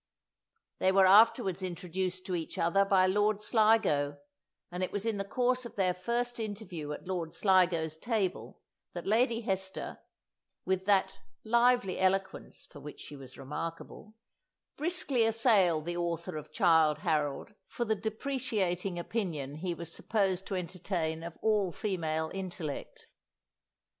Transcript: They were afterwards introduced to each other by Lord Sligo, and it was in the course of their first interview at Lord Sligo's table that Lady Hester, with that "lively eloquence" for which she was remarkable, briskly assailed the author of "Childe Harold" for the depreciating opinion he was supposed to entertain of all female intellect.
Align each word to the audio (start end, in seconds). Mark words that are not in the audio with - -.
They 0.79 0.91
were 0.91 1.05
afterwards 1.05 1.61
introduced 1.61 2.25
to 2.25 2.33
each 2.33 2.57
other 2.57 2.83
by 2.83 3.05
Lord 3.05 3.43
Sligo, 3.43 4.17
and 4.71 4.81
it 4.83 4.91
was 4.91 5.05
in 5.05 5.17
the 5.17 5.23
course 5.23 5.63
of 5.63 5.75
their 5.75 5.93
first 5.93 6.39
interview 6.39 6.91
at 6.91 7.05
Lord 7.07 7.35
Sligo's 7.35 7.97
table 7.97 8.61
that 8.93 9.05
Lady 9.05 9.41
Hester, 9.41 9.99
with 10.65 10.85
that 10.87 11.19
"lively 11.43 11.99
eloquence" 11.99 12.65
for 12.65 12.79
which 12.79 12.99
she 12.99 13.15
was 13.15 13.37
remarkable, 13.37 14.15
briskly 14.75 15.23
assailed 15.27 15.85
the 15.85 15.97
author 15.97 16.35
of 16.35 16.51
"Childe 16.51 16.97
Harold" 17.05 17.53
for 17.67 17.85
the 17.85 17.93
depreciating 17.93 18.97
opinion 18.97 19.57
he 19.57 19.75
was 19.75 19.93
supposed 19.93 20.47
to 20.47 20.55
entertain 20.55 21.21
of 21.21 21.37
all 21.43 21.71
female 21.71 22.31
intellect. 22.33 23.05